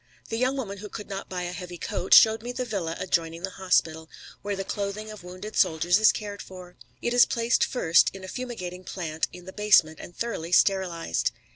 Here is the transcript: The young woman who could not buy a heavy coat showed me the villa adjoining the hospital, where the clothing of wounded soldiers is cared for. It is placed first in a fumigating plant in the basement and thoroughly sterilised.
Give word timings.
The 0.29 0.37
young 0.39 0.57
woman 0.57 0.79
who 0.79 0.89
could 0.89 1.07
not 1.07 1.29
buy 1.29 1.43
a 1.43 1.51
heavy 1.51 1.77
coat 1.77 2.15
showed 2.15 2.41
me 2.41 2.51
the 2.51 2.65
villa 2.65 2.97
adjoining 2.99 3.43
the 3.43 3.51
hospital, 3.51 4.09
where 4.41 4.55
the 4.55 4.63
clothing 4.63 5.11
of 5.11 5.23
wounded 5.23 5.55
soldiers 5.55 5.99
is 5.99 6.11
cared 6.11 6.41
for. 6.41 6.75
It 7.03 7.13
is 7.13 7.27
placed 7.27 7.63
first 7.63 8.09
in 8.11 8.23
a 8.23 8.27
fumigating 8.27 8.83
plant 8.83 9.27
in 9.31 9.45
the 9.45 9.53
basement 9.53 9.99
and 10.01 10.17
thoroughly 10.17 10.53
sterilised. 10.53 11.29